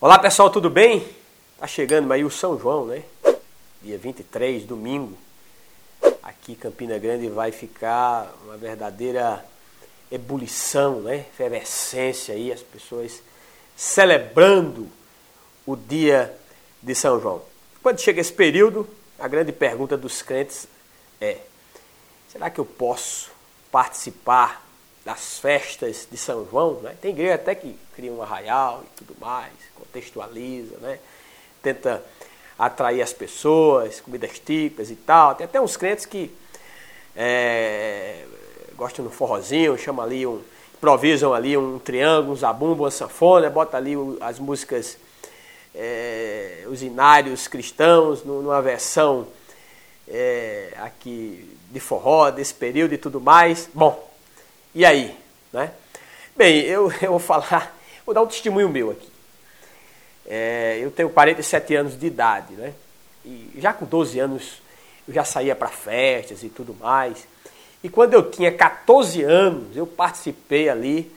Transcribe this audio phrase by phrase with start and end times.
[0.00, 1.04] Olá pessoal, tudo bem?
[1.58, 3.02] Tá chegando aí o São João, né?
[3.82, 5.18] Dia 23, domingo.
[6.22, 9.44] Aqui Campina Grande vai ficar uma verdadeira
[10.08, 11.26] ebulição, né?
[11.34, 13.20] Efervescência aí, as pessoas
[13.74, 14.88] celebrando
[15.66, 16.32] o dia
[16.80, 17.42] de São João.
[17.82, 18.88] Quando chega esse período,
[19.18, 20.68] a grande pergunta dos crentes
[21.20, 21.38] é:
[22.28, 23.32] será que eu posso
[23.72, 24.64] participar
[25.04, 26.96] das festas de São João, né?
[27.00, 29.52] Tem igreja até que cria um arraial e tudo mais,
[29.88, 30.98] contextualiza, né?
[31.62, 32.02] Tenta
[32.58, 35.34] atrair as pessoas, comidas típicas e tal.
[35.34, 36.30] Tem até uns crentes que
[37.16, 38.24] é,
[38.76, 40.40] gostam do forrozinho, chama ali um,
[40.74, 44.98] improvisam ali um triângulo, um zabumba, uma sanfona, bota ali as músicas,
[45.74, 49.26] é, os inários cristãos, numa versão
[50.06, 53.68] é, aqui de forró, desse período e tudo mais.
[53.72, 54.08] Bom,
[54.74, 55.16] e aí?
[55.52, 55.72] Né?
[56.36, 59.17] Bem, eu, eu vou falar, vou dar um testemunho meu aqui.
[60.28, 62.74] É, eu tenho 47 anos de idade, né?
[63.24, 64.62] E já com 12 anos
[65.06, 67.26] eu já saía para festas e tudo mais.
[67.82, 71.10] E quando eu tinha 14 anos, eu participei ali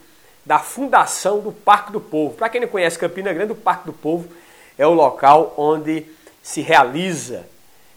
[0.45, 2.35] da fundação do Parque do Povo.
[2.35, 4.29] Para quem não conhece Campina Grande, o Parque do Povo
[4.77, 6.05] é o local onde
[6.41, 7.45] se realiza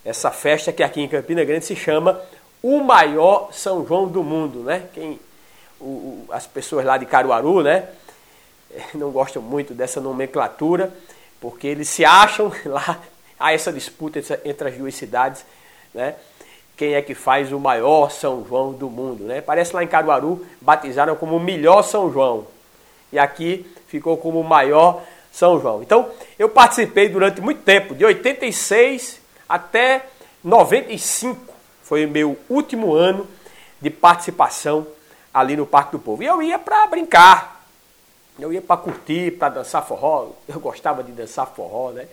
[0.04, 2.20] essa festa que aqui em Campina Grande se chama
[2.62, 4.88] o maior São João do mundo, né?
[4.92, 5.20] Quem
[5.80, 7.88] o, as pessoas lá de Caruaru, né?
[8.94, 10.92] Não gostam muito dessa nomenclatura,
[11.40, 13.00] porque eles se acham lá,
[13.38, 15.44] há essa disputa entre as duas cidades,
[15.92, 16.14] né?
[16.76, 19.40] Quem é que faz o maior São João do mundo, né?
[19.40, 22.46] Parece lá em Caruaru, batizaram como o melhor São João.
[23.12, 25.82] E aqui ficou como o maior São João.
[25.82, 30.06] Então, eu participei durante muito tempo, de 86 até
[30.42, 31.54] 95.
[31.84, 33.26] Foi o meu último ano
[33.80, 34.84] de participação
[35.32, 36.22] ali no Parque do Povo.
[36.22, 37.53] E eu ia para brincar,
[38.38, 40.30] eu ia para curtir, para dançar forró.
[40.48, 42.06] Eu gostava de dançar forró, né?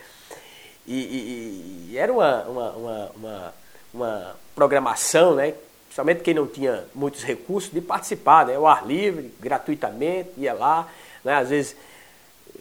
[0.85, 3.53] E, e, e era uma, uma, uma, uma,
[3.93, 5.53] uma programação, né?
[5.85, 8.57] Principalmente quem não tinha muitos recursos, de participar, né?
[8.57, 10.87] O ar livre, gratuitamente, ia lá,
[11.23, 11.35] né?
[11.35, 11.75] Às vezes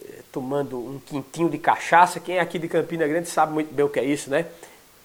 [0.03, 2.19] eh, tomando um quintinho de cachaça.
[2.19, 4.45] Quem é aqui de Campina Grande sabe muito bem o que é isso, né?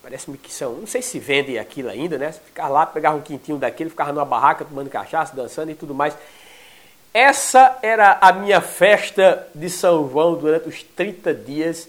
[0.03, 0.75] Parece-me que são.
[0.75, 2.33] Não sei se vendem aquilo ainda, né?
[2.33, 6.17] Ficar lá, pegar um quintinho daquele, ficar numa barraca tomando cachaça, dançando e tudo mais.
[7.17, 11.89] Essa era a minha festa de São João durante os 30 dias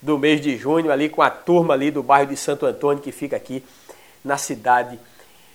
[0.00, 3.10] do mês de junho, ali com a turma ali do bairro de Santo Antônio, que
[3.10, 3.64] fica aqui
[4.24, 4.96] na cidade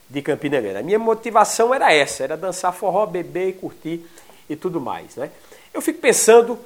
[0.09, 0.79] de Campina Grande.
[0.79, 4.05] A minha motivação era essa, era dançar forró, beber e curtir
[4.49, 5.31] e tudo mais, né?
[5.73, 6.59] Eu fico pensando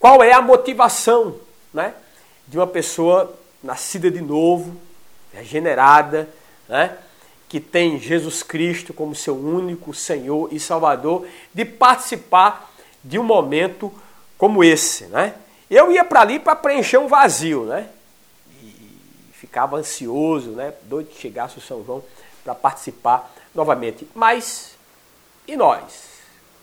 [0.00, 1.36] qual é a motivação,
[1.74, 1.92] né,
[2.46, 4.74] de uma pessoa nascida de novo,
[5.30, 6.26] regenerada,
[6.66, 6.96] né?
[7.48, 12.70] Que tem Jesus Cristo como seu único Senhor e Salvador, de participar
[13.02, 13.92] de um momento
[14.36, 15.06] como esse.
[15.06, 15.34] Né?
[15.70, 17.88] Eu ia para ali para preencher um vazio, né?
[18.62, 20.74] E ficava ansioso, né?
[20.82, 22.04] doido que chegasse o São João
[22.44, 24.06] para participar novamente.
[24.14, 24.76] Mas
[25.46, 26.04] e nós,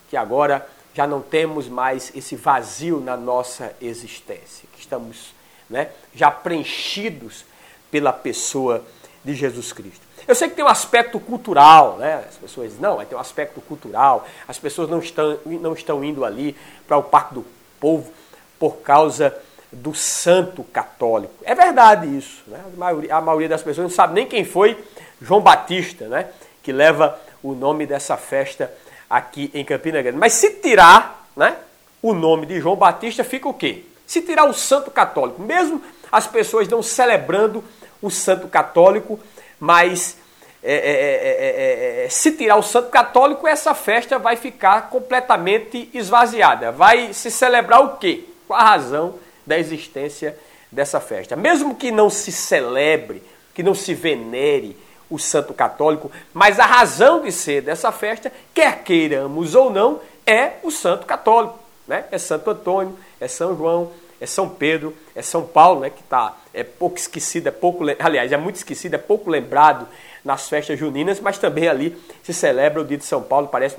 [0.09, 5.33] que agora já não temos mais esse vazio na nossa existência, que estamos
[5.67, 7.43] né, já preenchidos
[7.89, 8.85] pela pessoa
[9.23, 10.05] de Jesus Cristo.
[10.27, 12.23] Eu sei que tem um aspecto cultural, né?
[12.27, 16.03] As pessoas dizem, não, vai ter um aspecto cultural, as pessoas não estão, não estão
[16.03, 16.55] indo ali
[16.87, 17.45] para o Parque do
[17.79, 18.11] Povo
[18.57, 19.35] por causa
[19.71, 21.33] do santo católico.
[21.43, 22.43] É verdade isso.
[22.47, 22.59] Né?
[22.65, 24.83] A, maioria, a maioria das pessoas não sabe nem quem foi
[25.21, 26.29] João Batista, né?
[26.63, 28.73] que leva o nome dessa festa
[29.07, 30.17] aqui em Campina Grande.
[30.17, 31.57] Mas se tirar né,
[32.01, 33.83] o nome de João Batista, fica o quê?
[34.07, 35.81] Se tirar o santo católico, mesmo
[36.11, 37.63] as pessoas não celebrando
[38.01, 39.19] o santo católico,
[39.59, 40.17] mas
[40.63, 44.89] é é é, é, é, é, se tirar o santo católico, essa festa vai ficar
[44.89, 46.71] completamente esvaziada.
[46.71, 48.23] Vai se celebrar o quê?
[48.47, 49.15] Qual a razão
[49.45, 50.35] da existência
[50.71, 51.35] dessa festa?
[51.35, 53.21] Mesmo que não se celebre,
[53.53, 54.75] que não se venere
[55.07, 60.53] o santo católico, mas a razão de ser dessa festa, quer queiramos ou não, é
[60.63, 61.59] o santo católico.
[61.87, 62.05] Né?
[62.11, 66.37] É Santo Antônio, é São João, é São Pedro, é São Paulo, né, que tá,
[66.53, 69.87] é pouco esquecido, é pouco, aliás, é muito esquecido, é pouco lembrado
[70.23, 73.75] nas festas juninas, mas também ali se celebra o dia de São Paulo, parece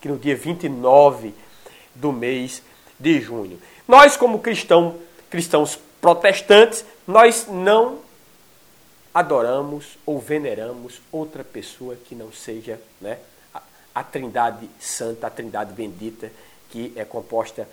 [0.00, 1.34] que no dia 29
[1.94, 2.62] do mês
[2.98, 3.58] de junho.
[3.86, 4.96] Nós, como cristão,
[5.30, 7.98] cristãos protestantes, nós não
[9.12, 13.18] adoramos ou veneramos outra pessoa que não seja né,
[13.52, 13.62] a,
[13.94, 16.30] a Trindade Santa, a Trindade Bendita,
[16.70, 17.68] que é composta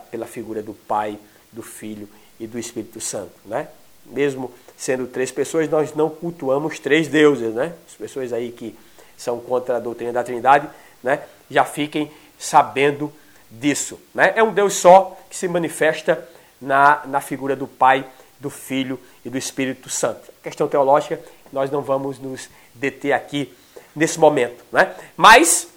[0.00, 1.18] pela figura do Pai,
[1.52, 2.08] do Filho
[2.38, 3.68] e do Espírito Santo, né?
[4.06, 7.74] Mesmo sendo três pessoas, nós não cultuamos três deuses, né?
[7.86, 8.76] As pessoas aí que
[9.16, 10.68] são contra a doutrina da Trindade,
[11.02, 11.22] né?
[11.50, 13.12] Já fiquem sabendo
[13.50, 14.32] disso, né?
[14.34, 16.28] É um Deus só que se manifesta
[16.60, 18.06] na, na figura do Pai,
[18.40, 20.32] do Filho e do Espírito Santo.
[20.42, 21.20] questão teológica,
[21.52, 23.52] nós não vamos nos deter aqui
[23.94, 24.64] nesse momento.
[24.72, 24.94] Né?
[25.16, 25.68] Mas,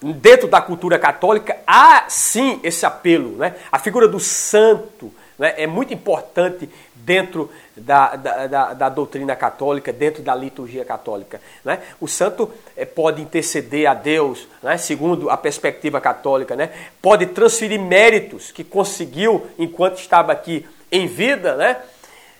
[0.00, 3.36] dentro da cultura católica, há sim esse apelo.
[3.36, 3.54] Né?
[3.70, 9.92] A figura do santo né, é muito importante dentro da, da, da, da, doutrina católica,
[9.92, 11.40] dentro da liturgia católica.
[11.64, 11.80] Né?
[11.98, 16.70] O santo é, pode interceder a Deus, né, segundo a perspectiva católica, né?
[17.00, 21.76] pode transferir méritos que conseguiu enquanto estava aqui em vida, né?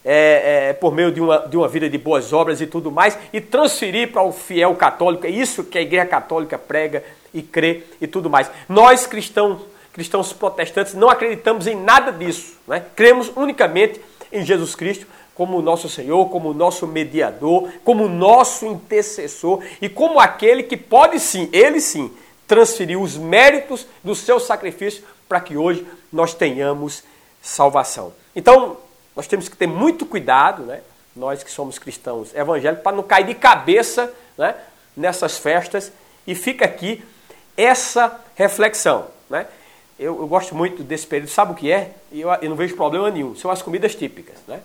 [0.04, 3.18] É, é, por meio de uma, de uma vida de boas obras e tudo mais,
[3.30, 5.26] e transferir para o fiel católico.
[5.26, 8.50] É isso que a Igreja Católica prega e crê e tudo mais.
[8.68, 12.56] Nós cristãos, cristãos protestantes, não acreditamos em nada disso.
[12.66, 12.84] Né?
[12.94, 14.00] Cremos unicamente
[14.32, 20.64] em Jesus Cristo como nosso Senhor, como nosso mediador, como nosso intercessor e como aquele
[20.64, 22.12] que pode sim, ele sim,
[22.46, 27.04] transferir os méritos do seu sacrifício para que hoje nós tenhamos
[27.40, 28.12] salvação.
[28.34, 28.78] Então,
[29.14, 30.80] nós temos que ter muito cuidado, né?
[31.14, 34.54] nós que somos cristãos evangélicos, para não cair de cabeça né?
[34.96, 35.92] nessas festas.
[36.26, 37.02] E fica aqui
[37.58, 39.06] essa reflexão.
[39.28, 39.46] Né?
[39.98, 41.90] Eu, eu, gosto muito desse período, sabe o que é?
[42.12, 43.34] E eu, eu, não vejo problema nenhum.
[43.34, 44.36] São as comidas típicas.
[44.46, 44.60] Né?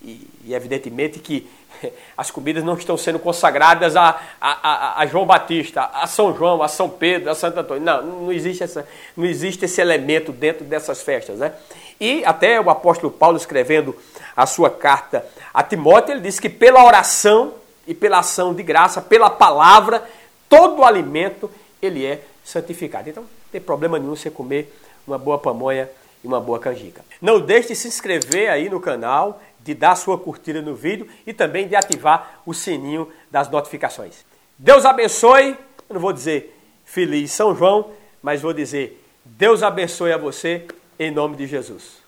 [0.00, 1.50] E, e evidentemente que
[2.16, 6.62] as comidas não estão sendo consagradas a, a, a, a, João Batista, a São João,
[6.62, 7.82] a São Pedro, a Santo Antônio.
[7.82, 11.40] Não, não existe, essa, não existe esse elemento dentro dessas festas.
[11.40, 11.52] Né?
[12.00, 13.96] E até o apóstolo Paulo, escrevendo
[14.36, 17.54] a sua carta a Timóteo, ele disse que pela oração
[17.88, 20.04] e pela ação de graça, pela palavra,
[20.48, 21.50] todo alimento
[21.80, 23.10] ele é santificado.
[23.10, 24.72] Então, não tem problema nenhum você comer
[25.06, 25.90] uma boa pamonha
[26.22, 27.04] e uma boa canjica.
[27.20, 31.32] Não deixe de se inscrever aí no canal, de dar sua curtida no vídeo e
[31.32, 34.24] também de ativar o sininho das notificações.
[34.56, 35.56] Deus abençoe,
[35.88, 37.90] eu não vou dizer feliz São João,
[38.22, 40.64] mas vou dizer Deus abençoe a você
[40.98, 42.05] em nome de Jesus.